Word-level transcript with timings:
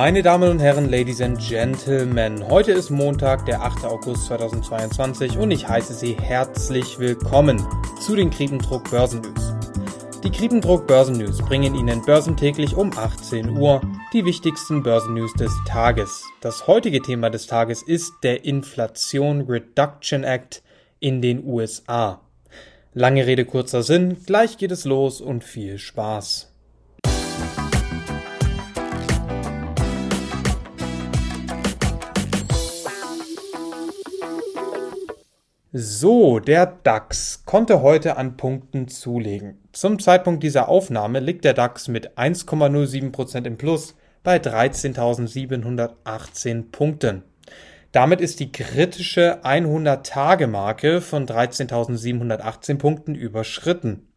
Meine 0.00 0.22
Damen 0.22 0.48
und 0.48 0.60
Herren, 0.60 0.88
Ladies 0.88 1.20
and 1.20 1.40
Gentlemen, 1.40 2.48
heute 2.48 2.70
ist 2.70 2.88
Montag, 2.88 3.46
der 3.46 3.62
8. 3.62 3.84
August 3.84 4.26
2022 4.26 5.36
und 5.38 5.50
ich 5.50 5.68
heiße 5.68 5.92
Sie 5.92 6.14
herzlich 6.14 7.00
willkommen 7.00 7.66
zu 8.00 8.14
den 8.14 8.30
Kriebendruck 8.30 8.88
Börsen 8.92 9.22
News. 9.22 9.54
Die 10.22 10.30
Kriebendruck 10.30 10.86
Börsen 10.86 11.18
News 11.18 11.38
bringen 11.38 11.74
Ihnen 11.74 12.00
börsentäglich 12.04 12.76
um 12.76 12.96
18 12.96 13.58
Uhr 13.58 13.80
die 14.12 14.24
wichtigsten 14.24 14.84
Börsen 14.84 15.14
News 15.14 15.34
des 15.34 15.50
Tages. 15.66 16.22
Das 16.42 16.68
heutige 16.68 17.02
Thema 17.02 17.28
des 17.28 17.48
Tages 17.48 17.82
ist 17.82 18.12
der 18.22 18.44
Inflation 18.44 19.46
Reduction 19.48 20.22
Act 20.22 20.62
in 21.00 21.20
den 21.20 21.44
USA. 21.44 22.20
Lange 22.94 23.26
Rede, 23.26 23.44
kurzer 23.44 23.82
Sinn, 23.82 24.16
gleich 24.24 24.58
geht 24.58 24.70
es 24.70 24.84
los 24.84 25.20
und 25.20 25.42
viel 25.42 25.76
Spaß. 25.76 26.52
So, 35.70 36.38
der 36.38 36.78
DAX 36.82 37.42
konnte 37.44 37.82
heute 37.82 38.16
an 38.16 38.38
Punkten 38.38 38.88
zulegen. 38.88 39.58
Zum 39.72 39.98
Zeitpunkt 39.98 40.42
dieser 40.42 40.70
Aufnahme 40.70 41.20
liegt 41.20 41.44
der 41.44 41.52
DAX 41.52 41.88
mit 41.88 42.16
1,07% 42.16 43.44
im 43.44 43.58
Plus 43.58 43.94
bei 44.22 44.38
13.718 44.38 46.70
Punkten. 46.72 47.22
Damit 47.92 48.22
ist 48.22 48.40
die 48.40 48.50
kritische 48.50 49.44
100-Tage-Marke 49.44 51.02
von 51.02 51.26
13.718 51.26 52.78
Punkten 52.78 53.14
überschritten. 53.14 54.08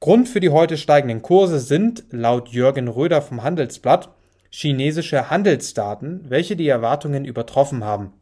Grund 0.00 0.28
für 0.28 0.40
die 0.40 0.50
heute 0.50 0.76
steigenden 0.76 1.22
Kurse 1.22 1.60
sind, 1.60 2.02
laut 2.10 2.48
Jürgen 2.48 2.88
Röder 2.88 3.22
vom 3.22 3.44
Handelsblatt, 3.44 4.08
chinesische 4.50 5.30
Handelsdaten, 5.30 6.28
welche 6.28 6.56
die 6.56 6.66
Erwartungen 6.66 7.24
übertroffen 7.24 7.84
haben. 7.84 8.12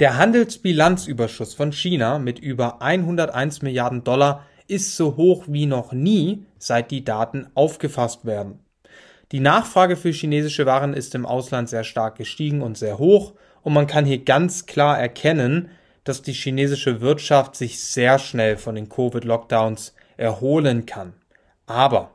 Der 0.00 0.16
Handelsbilanzüberschuss 0.16 1.52
von 1.52 1.72
China 1.72 2.18
mit 2.18 2.38
über 2.38 2.80
101 2.80 3.60
Milliarden 3.60 4.02
Dollar 4.02 4.46
ist 4.66 4.96
so 4.96 5.18
hoch 5.18 5.44
wie 5.46 5.66
noch 5.66 5.92
nie, 5.92 6.46
seit 6.58 6.90
die 6.90 7.04
Daten 7.04 7.48
aufgefasst 7.54 8.24
werden. 8.24 8.60
Die 9.30 9.40
Nachfrage 9.40 9.96
für 9.96 10.08
chinesische 10.08 10.64
Waren 10.64 10.94
ist 10.94 11.14
im 11.14 11.26
Ausland 11.26 11.68
sehr 11.68 11.84
stark 11.84 12.16
gestiegen 12.16 12.62
und 12.62 12.78
sehr 12.78 12.96
hoch 12.96 13.34
und 13.60 13.74
man 13.74 13.86
kann 13.86 14.06
hier 14.06 14.24
ganz 14.24 14.64
klar 14.64 14.98
erkennen, 14.98 15.68
dass 16.04 16.22
die 16.22 16.32
chinesische 16.32 17.02
Wirtschaft 17.02 17.54
sich 17.54 17.78
sehr 17.78 18.18
schnell 18.18 18.56
von 18.56 18.76
den 18.76 18.88
Covid-Lockdowns 18.88 19.94
erholen 20.16 20.86
kann. 20.86 21.12
Aber 21.66 22.12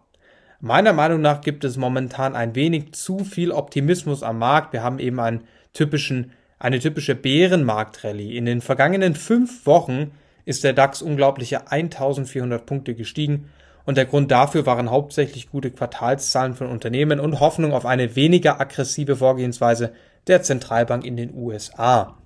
meiner 0.59 0.93
Meinung 0.93 1.21
nach 1.21 1.39
gibt 1.41 1.63
es 1.63 1.77
momentan 1.77 2.35
ein 2.35 2.55
wenig 2.55 2.93
zu 2.93 3.19
viel 3.19 3.51
Optimismus 3.51 4.23
am 4.23 4.39
Markt. 4.39 4.73
Wir 4.73 4.81
haben 4.81 4.97
eben 4.97 5.19
einen 5.19 5.43
typischen 5.71 6.31
eine 6.59 6.79
typische 6.79 7.15
Bärenmarktrallye. 7.15 8.37
In 8.37 8.45
den 8.45 8.61
vergangenen 8.61 9.15
fünf 9.15 9.65
Wochen 9.65 10.11
ist 10.45 10.63
der 10.63 10.73
DAX 10.73 11.01
unglaubliche 11.01 11.71
1400 11.71 12.65
Punkte 12.65 12.95
gestiegen 12.95 13.49
und 13.85 13.97
der 13.97 14.05
Grund 14.05 14.31
dafür 14.31 14.65
waren 14.65 14.89
hauptsächlich 14.89 15.49
gute 15.49 15.71
Quartalszahlen 15.71 16.55
von 16.55 16.67
Unternehmen 16.67 17.19
und 17.19 17.39
Hoffnung 17.39 17.73
auf 17.73 17.85
eine 17.85 18.15
weniger 18.15 18.59
aggressive 18.59 19.15
Vorgehensweise 19.15 19.93
der 20.27 20.41
Zentralbank 20.41 21.05
in 21.05 21.17
den 21.17 21.33
USA. 21.35 22.17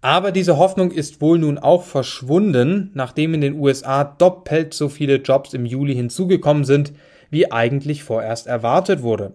Aber 0.00 0.30
diese 0.30 0.56
Hoffnung 0.56 0.92
ist 0.92 1.20
wohl 1.20 1.38
nun 1.38 1.58
auch 1.58 1.82
verschwunden, 1.82 2.92
nachdem 2.94 3.34
in 3.34 3.40
den 3.40 3.58
USA 3.58 4.04
doppelt 4.04 4.72
so 4.72 4.88
viele 4.88 5.16
Jobs 5.16 5.52
im 5.52 5.66
Juli 5.66 5.94
hinzugekommen 5.94 6.64
sind, 6.64 6.92
wie 7.28 7.50
eigentlich 7.50 8.04
vorerst 8.04 8.46
erwartet 8.46 9.02
wurde. 9.02 9.34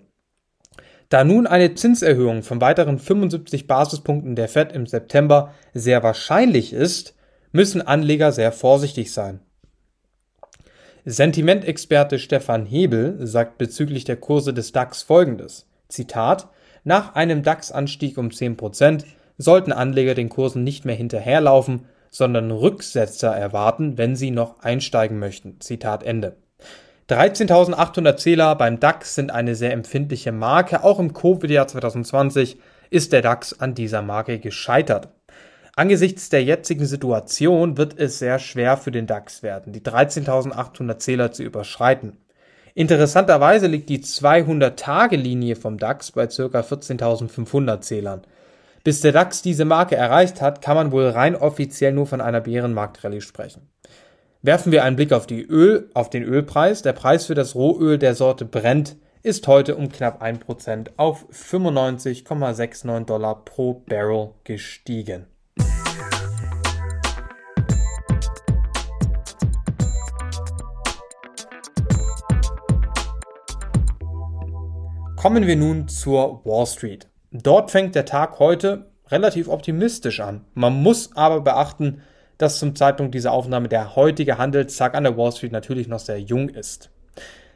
Da 1.11 1.25
nun 1.25 1.45
eine 1.45 1.75
Zinserhöhung 1.75 2.41
von 2.41 2.61
weiteren 2.61 2.97
75 2.97 3.67
Basispunkten 3.67 4.37
der 4.37 4.47
Fed 4.47 4.71
im 4.71 4.85
September 4.85 5.53
sehr 5.73 6.03
wahrscheinlich 6.03 6.71
ist, 6.71 7.17
müssen 7.51 7.81
Anleger 7.81 8.31
sehr 8.31 8.53
vorsichtig 8.53 9.11
sein. 9.11 9.41
Sentimentexperte 11.03 12.17
Stefan 12.17 12.65
Hebel 12.65 13.27
sagt 13.27 13.57
bezüglich 13.57 14.05
der 14.05 14.15
Kurse 14.15 14.53
des 14.53 14.71
DAX 14.71 15.03
folgendes. 15.03 15.67
Zitat, 15.89 16.47
nach 16.85 17.13
einem 17.13 17.43
DAX-Anstieg 17.43 18.17
um 18.17 18.29
10% 18.29 19.03
sollten 19.37 19.73
Anleger 19.73 20.15
den 20.15 20.29
Kursen 20.29 20.63
nicht 20.63 20.85
mehr 20.85 20.95
hinterherlaufen, 20.95 21.87
sondern 22.09 22.51
Rücksetzer 22.51 23.35
erwarten, 23.35 23.97
wenn 23.97 24.15
sie 24.15 24.31
noch 24.31 24.59
einsteigen 24.61 25.19
möchten. 25.19 25.59
Zitat 25.59 26.03
Ende. 26.03 26.37
13.800 27.09 28.17
Zähler 28.17 28.55
beim 28.55 28.79
DAX 28.79 29.15
sind 29.15 29.31
eine 29.31 29.55
sehr 29.55 29.73
empfindliche 29.73 30.31
Marke. 30.31 30.83
Auch 30.83 30.99
im 30.99 31.13
Covid-Jahr 31.13 31.67
2020 31.67 32.57
ist 32.89 33.11
der 33.11 33.21
DAX 33.21 33.59
an 33.59 33.75
dieser 33.75 34.01
Marke 34.01 34.39
gescheitert. 34.39 35.09
Angesichts 35.75 36.29
der 36.29 36.43
jetzigen 36.43 36.85
Situation 36.85 37.77
wird 37.77 37.97
es 37.97 38.19
sehr 38.19 38.39
schwer 38.39 38.77
für 38.77 38.91
den 38.91 39.07
DAX 39.07 39.41
werden, 39.41 39.71
die 39.73 39.81
13.800 39.81 40.97
Zähler 40.97 41.31
zu 41.31 41.43
überschreiten. 41.43 42.17
Interessanterweise 42.73 43.67
liegt 43.67 43.89
die 43.89 43.99
200-Tage-Linie 43.99 45.55
vom 45.55 45.77
DAX 45.77 46.11
bei 46.11 46.27
ca. 46.27 46.59
14.500 46.59 47.81
Zählern. 47.81 48.21
Bis 48.83 49.01
der 49.01 49.11
DAX 49.11 49.41
diese 49.41 49.65
Marke 49.65 49.95
erreicht 49.95 50.41
hat, 50.41 50.61
kann 50.61 50.75
man 50.75 50.91
wohl 50.91 51.07
rein 51.07 51.35
offiziell 51.35 51.91
nur 51.91 52.07
von 52.07 52.21
einer 52.21 52.41
Bärenmarktrallye 52.41 53.21
sprechen. 53.21 53.69
Werfen 54.43 54.71
wir 54.71 54.83
einen 54.83 54.95
Blick 54.95 55.13
auf, 55.13 55.29
Öl, 55.29 55.91
auf 55.93 56.09
den 56.09 56.23
Ölpreis. 56.23 56.81
Der 56.81 56.93
Preis 56.93 57.27
für 57.27 57.35
das 57.35 57.53
Rohöl 57.53 57.99
der 57.99 58.15
Sorte 58.15 58.43
Brent 58.43 58.95
ist 59.21 59.47
heute 59.47 59.75
um 59.75 59.89
knapp 59.89 60.23
1% 60.23 60.93
auf 60.97 61.27
95,69 61.29 63.05
Dollar 63.05 63.45
pro 63.45 63.83
Barrel 63.87 64.31
gestiegen. 64.43 65.27
Kommen 75.17 75.45
wir 75.45 75.55
nun 75.55 75.87
zur 75.87 76.43
Wall 76.45 76.65
Street. 76.65 77.07
Dort 77.29 77.69
fängt 77.69 77.93
der 77.93 78.05
Tag 78.05 78.39
heute 78.39 78.89
relativ 79.09 79.47
optimistisch 79.47 80.19
an. 80.19 80.45
Man 80.55 80.81
muss 80.81 81.15
aber 81.15 81.41
beachten, 81.41 82.01
dass 82.41 82.59
zum 82.59 82.75
Zeitpunkt 82.75 83.13
dieser 83.13 83.31
Aufnahme 83.31 83.69
der 83.69 83.95
heutige 83.95 84.37
Handelstag 84.37 84.95
an 84.95 85.03
der 85.03 85.17
Wall 85.17 85.31
Street 85.31 85.51
natürlich 85.51 85.87
noch 85.87 85.99
sehr 85.99 86.19
jung 86.19 86.49
ist. 86.49 86.89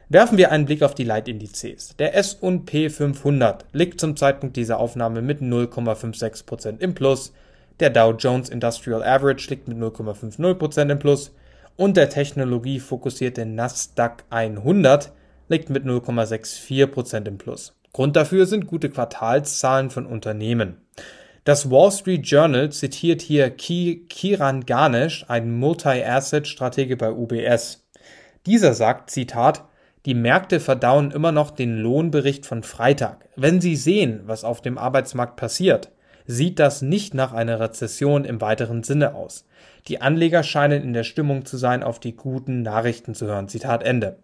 Werfen 0.08 0.38
wir 0.38 0.52
einen 0.52 0.66
Blick 0.66 0.82
auf 0.82 0.94
die 0.94 1.04
Leitindizes. 1.04 1.96
Der 1.96 2.14
S&P 2.14 2.88
500 2.88 3.64
liegt 3.72 4.00
zum 4.00 4.16
Zeitpunkt 4.16 4.56
dieser 4.56 4.78
Aufnahme 4.78 5.20
mit 5.20 5.40
0,56% 5.40 6.78
im 6.78 6.94
Plus, 6.94 7.32
der 7.80 7.90
Dow 7.90 8.12
Jones 8.12 8.48
Industrial 8.48 9.02
Average 9.02 9.50
liegt 9.50 9.68
mit 9.68 9.76
0,50% 9.76 10.90
im 10.90 10.98
Plus 10.98 11.34
und 11.76 11.96
der 11.96 12.08
technologiefokussierte 12.08 13.44
Nasdaq 13.44 14.24
100 14.30 15.12
liegt 15.48 15.68
mit 15.68 15.84
0,64% 15.84 17.26
im 17.26 17.36
Plus. 17.36 17.74
Grund 17.92 18.16
dafür 18.16 18.46
sind 18.46 18.66
gute 18.66 18.90
Quartalszahlen 18.90 19.90
von 19.90 20.06
Unternehmen. 20.06 20.78
Das 21.46 21.70
Wall 21.70 21.92
Street 21.92 22.26
Journal 22.26 22.72
zitiert 22.72 23.22
hier 23.22 23.50
Kiran 23.50 24.66
Ganesh, 24.66 25.24
einen 25.28 25.56
Multi-Asset-Stratege 25.60 26.96
bei 26.96 27.12
UBS. 27.12 27.86
Dieser 28.46 28.74
sagt, 28.74 29.10
Zitat, 29.10 29.62
die 30.06 30.14
Märkte 30.14 30.58
verdauen 30.58 31.12
immer 31.12 31.30
noch 31.30 31.52
den 31.52 31.76
Lohnbericht 31.76 32.46
von 32.46 32.64
Freitag. 32.64 33.28
Wenn 33.36 33.60
sie 33.60 33.76
sehen, 33.76 34.22
was 34.26 34.42
auf 34.42 34.60
dem 34.60 34.76
Arbeitsmarkt 34.76 35.36
passiert, 35.36 35.92
sieht 36.26 36.58
das 36.58 36.82
nicht 36.82 37.14
nach 37.14 37.32
einer 37.32 37.60
Rezession 37.60 38.24
im 38.24 38.40
weiteren 38.40 38.82
Sinne 38.82 39.14
aus. 39.14 39.46
Die 39.86 40.00
Anleger 40.00 40.42
scheinen 40.42 40.82
in 40.82 40.94
der 40.94 41.04
Stimmung 41.04 41.44
zu 41.44 41.58
sein, 41.58 41.84
auf 41.84 42.00
die 42.00 42.16
guten 42.16 42.62
Nachrichten 42.62 43.14
zu 43.14 43.26
hören. 43.26 43.46
Zitat 43.46 43.84
Ende. 43.84 44.16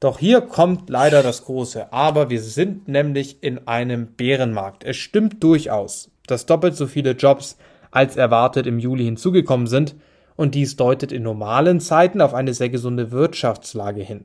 Doch 0.00 0.18
hier 0.18 0.40
kommt 0.40 0.90
leider 0.90 1.22
das 1.22 1.44
große 1.44 1.92
Aber. 1.92 2.30
Wir 2.30 2.42
sind 2.42 2.88
nämlich 2.88 3.44
in 3.44 3.68
einem 3.68 4.08
Bärenmarkt. 4.16 4.82
Es 4.82 4.96
stimmt 4.96 5.40
durchaus 5.44 6.10
dass 6.30 6.46
doppelt 6.46 6.76
so 6.76 6.86
viele 6.86 7.12
Jobs 7.12 7.56
als 7.90 8.16
erwartet 8.16 8.66
im 8.66 8.78
Juli 8.78 9.04
hinzugekommen 9.04 9.66
sind 9.66 9.96
und 10.36 10.54
dies 10.54 10.76
deutet 10.76 11.10
in 11.10 11.22
normalen 11.22 11.80
Zeiten 11.80 12.20
auf 12.20 12.34
eine 12.34 12.54
sehr 12.54 12.68
gesunde 12.68 13.10
Wirtschaftslage 13.10 14.02
hin. 14.02 14.24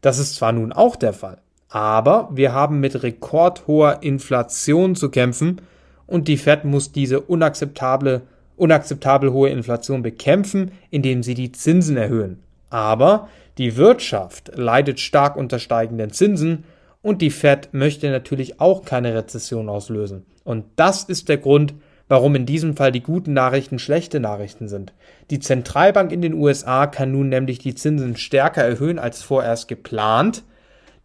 Das 0.00 0.18
ist 0.18 0.36
zwar 0.36 0.52
nun 0.52 0.72
auch 0.72 0.96
der 0.96 1.12
Fall, 1.12 1.38
aber 1.68 2.28
wir 2.32 2.52
haben 2.52 2.80
mit 2.80 3.02
rekordhoher 3.02 4.02
Inflation 4.02 4.94
zu 4.94 5.10
kämpfen 5.10 5.60
und 6.06 6.28
die 6.28 6.36
Fed 6.36 6.64
muss 6.64 6.92
diese 6.92 7.20
unakzeptable, 7.20 8.22
unakzeptabel 8.56 9.32
hohe 9.32 9.50
Inflation 9.50 10.02
bekämpfen, 10.02 10.72
indem 10.90 11.22
sie 11.22 11.34
die 11.34 11.52
Zinsen 11.52 11.96
erhöhen. 11.96 12.42
Aber 12.70 13.28
die 13.58 13.76
Wirtschaft 13.76 14.52
leidet 14.54 15.00
stark 15.00 15.36
unter 15.36 15.58
steigenden 15.58 16.12
Zinsen 16.12 16.64
und 17.02 17.22
die 17.22 17.30
Fed 17.30 17.70
möchte 17.72 18.10
natürlich 18.10 18.60
auch 18.60 18.84
keine 18.84 19.14
Rezession 19.14 19.68
auslösen. 19.68 20.26
Und 20.44 20.64
das 20.76 21.04
ist 21.04 21.28
der 21.28 21.38
Grund, 21.38 21.74
warum 22.08 22.34
in 22.34 22.46
diesem 22.46 22.76
Fall 22.76 22.90
die 22.90 23.02
guten 23.02 23.32
Nachrichten 23.34 23.78
schlechte 23.78 24.18
Nachrichten 24.18 24.68
sind. 24.68 24.94
Die 25.30 25.40
Zentralbank 25.40 26.10
in 26.10 26.22
den 26.22 26.34
USA 26.34 26.86
kann 26.86 27.12
nun 27.12 27.28
nämlich 27.28 27.58
die 27.58 27.74
Zinsen 27.74 28.16
stärker 28.16 28.62
erhöhen 28.62 28.98
als 28.98 29.22
vorerst 29.22 29.68
geplant. 29.68 30.42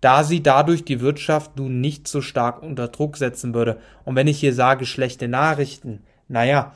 da 0.02 0.26
sie 0.26 0.44
dadurch 0.44 0.84
die 0.84 1.00
Wirtschaft 1.00 1.56
nun 1.56 1.80
nicht 1.80 2.10
so 2.10 2.20
stark 2.20 2.62
unter 2.62 2.90
Druck 2.90 3.16
setzen 3.16 3.54
würde. 3.54 3.78
Und 4.04 4.18
wenn 4.18 4.28
ich 4.28 4.38
hier 4.38 4.54
sage 4.54 4.86
schlechte 4.86 5.30
Nachrichten, 5.30 6.04
naja, 6.28 6.74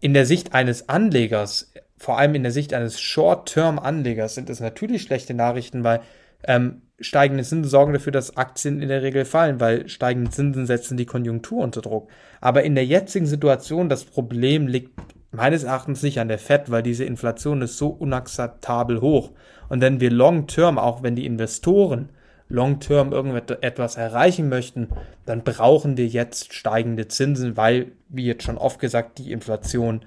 in 0.00 0.14
der 0.14 0.24
Sicht 0.24 0.54
eines 0.54 0.88
Anlegers, 0.88 1.74
vor 1.98 2.18
allem 2.18 2.34
in 2.36 2.42
der 2.42 2.52
Sicht 2.52 2.72
eines 2.72 2.98
Short-Term-Anlegers, 3.00 4.34
sind 4.34 4.48
es 4.48 4.60
natürlich 4.60 5.02
schlechte 5.02 5.34
Nachrichten, 5.34 5.84
weil 5.84 6.00
ähm, 6.44 6.80
steigende 7.00 7.42
Zinsen 7.42 7.68
sorgen 7.68 7.92
dafür, 7.92 8.12
dass 8.12 8.36
Aktien 8.36 8.80
in 8.80 8.88
der 8.88 9.02
Regel 9.02 9.24
fallen, 9.24 9.60
weil 9.60 9.88
steigende 9.88 10.30
Zinsen 10.30 10.66
setzen 10.66 10.96
die 10.96 11.06
Konjunktur 11.06 11.62
unter 11.62 11.80
Druck. 11.80 12.08
Aber 12.40 12.62
in 12.62 12.74
der 12.74 12.86
jetzigen 12.86 13.26
Situation, 13.26 13.88
das 13.88 14.04
Problem 14.04 14.66
liegt 14.66 14.92
meines 15.32 15.64
Erachtens 15.64 16.02
nicht 16.02 16.20
an 16.20 16.28
der 16.28 16.38
Fed, 16.38 16.70
weil 16.70 16.82
diese 16.82 17.04
Inflation 17.04 17.62
ist 17.62 17.78
so 17.78 17.88
unakzeptabel 17.88 19.00
hoch. 19.00 19.32
Und 19.68 19.80
wenn 19.80 20.00
wir 20.00 20.10
long-term, 20.10 20.78
auch 20.78 21.02
wenn 21.02 21.16
die 21.16 21.26
Investoren 21.26 22.10
long-term 22.48 23.12
irgendetwas 23.12 23.96
erreichen 23.96 24.48
möchten, 24.48 24.88
dann 25.26 25.42
brauchen 25.42 25.96
wir 25.96 26.06
jetzt 26.06 26.52
steigende 26.52 27.08
Zinsen, 27.08 27.56
weil, 27.56 27.92
wie 28.08 28.26
jetzt 28.26 28.44
schon 28.44 28.58
oft 28.58 28.78
gesagt, 28.78 29.18
die 29.18 29.32
Inflation 29.32 30.04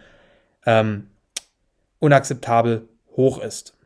ähm, 0.65 1.07
unakzeptabel 1.99 2.87
hoch 3.15 3.39
ist. 3.41 3.76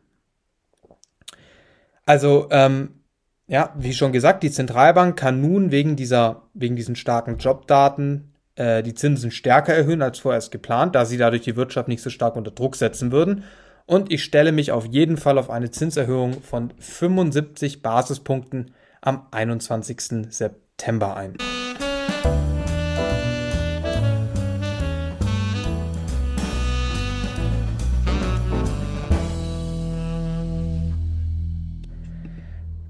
Also, 2.06 2.48
ähm, 2.50 3.00
ja, 3.46 3.74
wie 3.76 3.92
schon 3.92 4.12
gesagt, 4.12 4.42
die 4.42 4.50
Zentralbank 4.50 5.18
kann 5.18 5.40
nun 5.40 5.70
wegen 5.70 5.96
dieser, 5.96 6.42
wegen 6.54 6.76
diesen 6.76 6.96
starken 6.96 7.38
Jobdaten 7.38 8.32
äh, 8.56 8.82
die 8.82 8.94
Zinsen 8.94 9.30
stärker 9.30 9.74
erhöhen 9.74 10.02
als 10.02 10.18
vorerst 10.18 10.50
geplant, 10.52 10.94
da 10.94 11.04
sie 11.04 11.16
dadurch 11.16 11.42
die 11.42 11.56
Wirtschaft 11.56 11.88
nicht 11.88 12.02
so 12.02 12.10
stark 12.10 12.36
unter 12.36 12.50
Druck 12.50 12.76
setzen 12.76 13.12
würden. 13.12 13.44
Und 13.86 14.12
ich 14.12 14.22
stelle 14.24 14.52
mich 14.52 14.72
auf 14.72 14.86
jeden 14.86 15.16
Fall 15.16 15.38
auf 15.38 15.50
eine 15.50 15.70
Zinserhöhung 15.70 16.40
von 16.42 16.72
75 16.78 17.82
Basispunkten 17.82 18.74
am 19.00 19.26
21. 19.32 20.28
September 20.30 21.16
ein. 21.16 21.36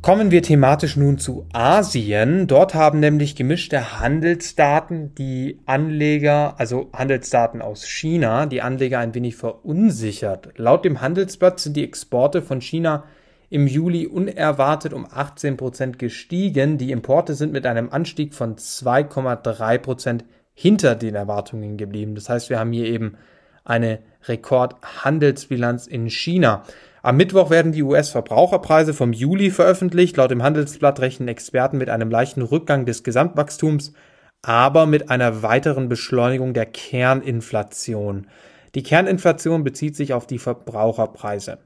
Kommen 0.02 0.32
wir 0.32 0.42
thematisch 0.42 0.96
nun 0.96 1.18
zu 1.18 1.46
Asien. 1.52 2.48
Dort 2.48 2.74
haben 2.74 2.98
nämlich 2.98 3.36
gemischte 3.36 4.00
Handelsdaten 4.00 5.14
die 5.14 5.60
Anleger, 5.64 6.56
also 6.58 6.90
Handelsdaten 6.92 7.62
aus 7.62 7.86
China, 7.86 8.46
die 8.46 8.62
Anleger 8.62 8.98
ein 8.98 9.14
wenig 9.14 9.36
verunsichert. 9.36 10.48
Laut 10.56 10.84
dem 10.84 11.00
Handelsblatt 11.00 11.60
sind 11.60 11.76
die 11.76 11.84
Exporte 11.84 12.42
von 12.42 12.60
China 12.60 13.04
im 13.48 13.68
Juli 13.68 14.08
unerwartet 14.08 14.92
um 14.92 15.06
18 15.08 15.56
Prozent 15.56 16.00
gestiegen. 16.00 16.78
Die 16.78 16.90
Importe 16.90 17.34
sind 17.34 17.52
mit 17.52 17.64
einem 17.64 17.88
Anstieg 17.90 18.34
von 18.34 18.56
2,3 18.56 19.78
Prozent 19.78 20.24
hinter 20.52 20.96
den 20.96 21.14
Erwartungen 21.14 21.76
geblieben. 21.76 22.16
Das 22.16 22.28
heißt, 22.28 22.50
wir 22.50 22.58
haben 22.58 22.72
hier 22.72 22.86
eben 22.86 23.18
eine 23.64 24.00
Rekordhandelsbilanz 24.24 25.86
in 25.86 26.10
China. 26.10 26.64
Am 27.04 27.16
Mittwoch 27.16 27.50
werden 27.50 27.72
die 27.72 27.82
US-Verbraucherpreise 27.82 28.94
vom 28.94 29.12
Juli 29.12 29.50
veröffentlicht. 29.50 30.16
Laut 30.16 30.30
dem 30.30 30.44
Handelsblatt 30.44 31.00
rechnen 31.00 31.26
Experten 31.26 31.76
mit 31.78 31.90
einem 31.90 32.10
leichten 32.10 32.42
Rückgang 32.42 32.86
des 32.86 33.02
Gesamtwachstums, 33.02 33.92
aber 34.40 34.86
mit 34.86 35.10
einer 35.10 35.42
weiteren 35.42 35.88
Beschleunigung 35.88 36.54
der 36.54 36.66
Kerninflation. 36.66 38.28
Die 38.76 38.84
Kerninflation 38.84 39.64
bezieht 39.64 39.96
sich 39.96 40.14
auf 40.14 40.28
die 40.28 40.38
Verbraucherpreise. 40.38 41.58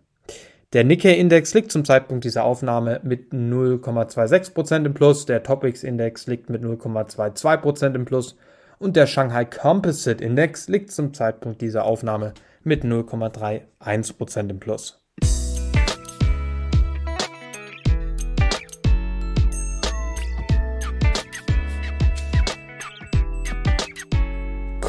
Der 0.72 0.84
Nikkei-Index 0.84 1.52
liegt 1.52 1.70
zum 1.70 1.84
Zeitpunkt 1.84 2.24
dieser 2.24 2.44
Aufnahme 2.44 3.00
mit 3.04 3.32
0,26% 3.32 4.86
im 4.86 4.94
Plus, 4.94 5.26
der 5.26 5.42
Topix-Index 5.42 6.26
liegt 6.28 6.48
mit 6.48 6.62
0,22% 6.62 7.94
im 7.94 8.06
Plus 8.06 8.36
und 8.78 8.96
der 8.96 9.06
Shanghai 9.06 9.44
Composite 9.44 10.24
Index 10.24 10.68
liegt 10.68 10.92
zum 10.92 11.12
Zeitpunkt 11.12 11.60
dieser 11.60 11.84
Aufnahme 11.84 12.32
mit 12.64 12.84
0,31% 12.84 14.50
im 14.50 14.60
Plus. 14.60 15.05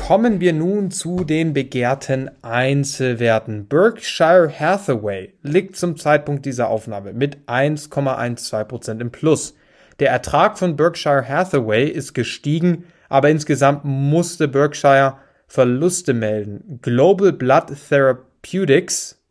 Kommen 0.08 0.40
wir 0.40 0.54
nun 0.54 0.90
zu 0.90 1.26
den 1.26 1.52
begehrten 1.52 2.32
Einzelwerten. 2.42 3.68
Berkshire 3.68 4.50
Hathaway 4.58 5.34
liegt 5.42 5.76
zum 5.76 5.98
Zeitpunkt 5.98 6.46
dieser 6.46 6.70
Aufnahme 6.70 7.12
mit 7.12 7.40
1,12% 7.46 9.02
im 9.02 9.12
Plus. 9.12 9.58
Der 10.00 10.10
Ertrag 10.10 10.58
von 10.58 10.78
Berkshire 10.78 11.28
Hathaway 11.28 11.90
ist 11.90 12.14
gestiegen, 12.14 12.86
aber 13.10 13.30
insgesamt 13.30 13.84
musste 13.84 14.48
Berkshire 14.48 15.18
Verluste 15.46 16.14
melden. 16.14 16.80
Global 16.82 17.34
Blood 17.34 17.74
Therapeutics 17.90 19.22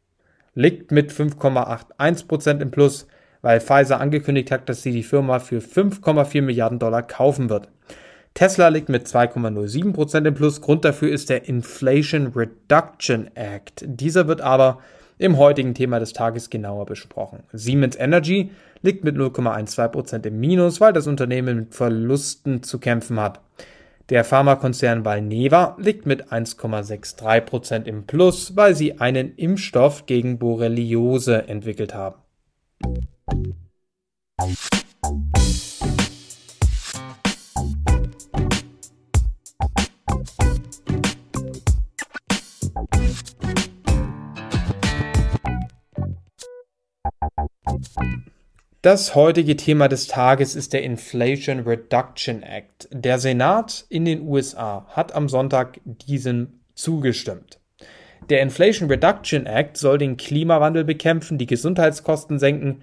liegt 0.55 0.93
mit 0.93 1.11
5,81% 1.11 2.61
im 2.61 2.71
Plus, 2.71 3.07
weil 3.41 3.63
Pfizer 3.63 3.99
angekündigt 3.99 4.51
hat, 4.51 4.69
dass 4.69 4.83
sie 4.83 4.93
die 4.93 5.05
Firma 5.05 5.39
für 5.39 5.61
5,4 5.61 6.43
Milliarden 6.43 6.79
Dollar 6.79 7.03
kaufen 7.03 7.49
wird. 7.49 7.71
Tesla 8.37 8.69
liegt 8.69 8.91
mit 8.91 9.07
2,07% 9.07 10.27
im 10.27 10.35
Plus. 10.35 10.61
Grund 10.61 10.85
dafür 10.85 11.11
ist 11.11 11.31
der 11.31 11.49
Inflation 11.49 12.35
Reduction 12.37 13.31
Act. 13.35 13.83
Dieser 13.87 14.29
wird 14.29 14.43
aber 14.43 14.81
im 15.17 15.39
heutigen 15.39 15.73
Thema 15.73 16.01
des 16.01 16.13
Tages 16.13 16.51
genauer 16.51 16.85
besprochen. 16.85 17.45
Siemens 17.55 17.97
Energy 17.97 18.51
liegt 18.83 19.05
mit 19.05 19.17
0,12% 19.17 20.27
im 20.27 20.39
Minus, 20.39 20.83
weil 20.83 20.93
das 20.93 21.07
Unternehmen 21.07 21.57
mit 21.61 21.75
Verlusten 21.75 22.63
zu 22.63 22.79
kämpfen 22.79 23.19
hat. 23.19 23.41
Der 24.11 24.23
Pharmakonzern 24.23 25.07
Valneva 25.07 25.75
liegt 25.81 26.05
mit 26.05 26.31
1,63% 26.31 27.85
im 27.87 28.05
Plus, 28.05 28.55
weil 28.55 28.77
sie 28.77 29.01
einen 29.01 29.35
Impfstoff 29.37 30.05
gegen 30.05 30.39
Borreliose 30.39 31.49
entwickelt 31.49 31.95
haben. 31.95 32.17
Das 48.87 49.17
heutige 49.17 49.57
Thema 49.57 49.89
des 49.89 50.07
Tages 50.07 50.55
ist 50.55 50.73
der 50.73 50.85
Inflation 50.85 51.59
Reduction 51.59 52.45
Act. 52.45 52.89
Der 52.93 53.19
Senat 53.19 53.85
in 53.89 54.05
den 54.05 54.23
USA 54.23 54.87
hat 54.91 55.13
am 55.13 55.29
Sonntag 55.29 55.81
diesem 55.85 56.61
zugestimmt. 56.77 57.59
Der 58.31 58.43
Inflation 58.43 58.89
Reduction 58.89 59.45
Act 59.47 59.77
soll 59.77 59.99
den 59.99 60.17
Klimawandel 60.17 60.85
bekämpfen, 60.85 61.37
die 61.37 61.47
Gesundheitskosten 61.47 62.39
senken, 62.39 62.83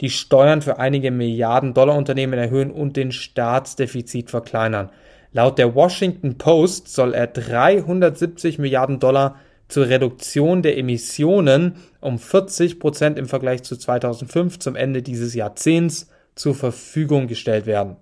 die 0.00 0.10
Steuern 0.10 0.60
für 0.60 0.80
einige 0.80 1.12
Milliarden 1.12 1.72
Dollar 1.72 1.96
Unternehmen 1.96 2.36
erhöhen 2.36 2.72
und 2.72 2.96
den 2.96 3.12
Staatsdefizit 3.12 4.30
verkleinern. 4.30 4.90
Laut 5.30 5.56
der 5.58 5.76
Washington 5.76 6.36
Post 6.36 6.88
soll 6.88 7.14
er 7.14 7.28
370 7.28 8.58
Milliarden 8.58 8.98
Dollar 8.98 9.36
zur 9.68 9.88
Reduktion 9.88 10.62
der 10.62 10.78
Emissionen 10.78 11.76
um 12.00 12.18
40 12.18 12.78
Prozent 12.78 13.18
im 13.18 13.26
Vergleich 13.26 13.62
zu 13.62 13.76
2005 13.76 14.58
zum 14.58 14.76
Ende 14.76 15.02
dieses 15.02 15.34
Jahrzehnts 15.34 16.08
zur 16.34 16.54
Verfügung 16.54 17.26
gestellt 17.26 17.66
werden. 17.66 17.96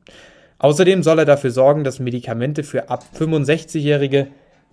Außerdem 0.58 1.02
soll 1.02 1.20
er 1.20 1.24
dafür 1.24 1.50
sorgen, 1.50 1.84
dass 1.84 1.98
Medikamente 1.98 2.62
für 2.62 2.88
ab 2.88 3.04
65-Jährige 3.18 4.28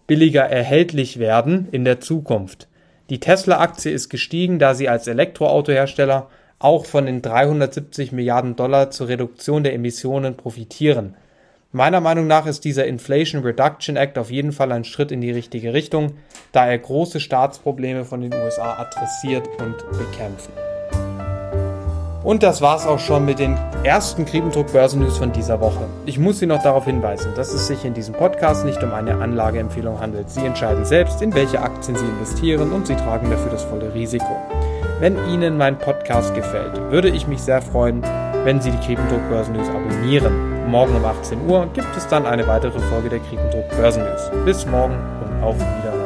billiger 0.07 0.43
erhältlich 0.43 1.19
werden 1.19 1.67
in 1.71 1.83
der 1.83 1.99
Zukunft. 1.99 2.67
Die 3.09 3.19
Tesla-Aktie 3.19 3.91
ist 3.91 4.09
gestiegen, 4.09 4.59
da 4.59 4.75
sie 4.75 4.87
als 4.87 5.07
Elektroautohersteller 5.07 6.29
auch 6.59 6.85
von 6.85 7.05
den 7.05 7.21
370 7.21 8.11
Milliarden 8.11 8.55
Dollar 8.55 8.91
zur 8.91 9.07
Reduktion 9.07 9.63
der 9.63 9.73
Emissionen 9.73 10.35
profitieren. 10.35 11.15
Meiner 11.71 12.01
Meinung 12.01 12.25
nach 12.25 12.47
ist 12.47 12.65
dieser 12.65 12.87
Inflation 12.87 13.43
Reduction 13.43 13.95
Act 13.95 14.17
auf 14.17 14.31
jeden 14.31 14.53
Fall 14.53 14.71
ein 14.71 14.83
Schritt 14.83 15.11
in 15.11 15.21
die 15.21 15.29
richtige 15.29 15.71
Richtung, 15.71 16.13
da 16.51 16.65
er 16.65 16.79
große 16.79 17.19
Staatsprobleme 17.19 18.05
von 18.05 18.21
den 18.21 18.33
USA 18.33 18.79
adressiert 18.79 19.47
und 19.59 19.75
bekämpft. 19.91 20.49
Und 22.23 22.41
das 22.41 22.63
war's 22.63 22.87
auch 22.87 22.97
schon 22.97 23.23
mit 23.23 23.37
den 23.37 23.55
ersten 23.83 24.25
Kriebendruck 24.25 24.73
Börsennews 24.73 25.19
von 25.19 25.31
dieser 25.31 25.61
Woche. 25.61 25.85
Ich 26.07 26.17
muss 26.17 26.39
Sie 26.39 26.47
noch 26.47 26.63
darauf 26.63 26.85
hinweisen, 26.85 27.33
dass 27.35 27.53
es 27.53 27.67
sich 27.67 27.85
in 27.85 27.93
diesem 27.93 28.15
Podcast 28.15 28.65
nicht 28.65 28.81
um 28.81 28.91
eine 28.91 29.21
Anlageempfehlung 29.21 29.99
handelt. 29.99 30.31
Sie 30.31 30.43
entscheiden 30.43 30.85
selbst, 30.85 31.21
in 31.21 31.35
welche 31.35 31.61
Aktien 31.61 31.95
Sie 31.95 32.05
investieren 32.05 32.71
und 32.71 32.87
Sie 32.87 32.95
tragen 32.95 33.29
dafür 33.29 33.51
das 33.51 33.63
volle 33.63 33.93
Risiko. 33.93 34.35
Wenn 34.99 35.23
Ihnen 35.29 35.55
mein 35.55 35.77
Podcast 35.77 36.33
gefällt, 36.33 36.81
würde 36.89 37.09
ich 37.09 37.27
mich 37.27 37.43
sehr 37.43 37.61
freuen, 37.61 38.01
wenn 38.43 38.59
Sie 38.59 38.71
die 38.71 38.79
Kriebendruck 38.79 39.29
Börsennews 39.29 39.69
abonnieren. 39.69 40.48
Morgen 40.69 40.95
um 40.95 41.03
18 41.03 41.49
Uhr 41.49 41.65
gibt 41.73 41.97
es 41.97 42.07
dann 42.09 42.27
eine 42.27 42.45
weitere 42.45 42.79
Folge 42.79 43.09
der 43.09 43.19
Kriegendruck 43.21 43.67
Börsen 43.69 44.03
News. 44.03 44.29
Bis 44.45 44.67
morgen 44.67 44.93
und 44.93 45.43
auf 45.43 45.55
Wiedersehen. 45.55 45.98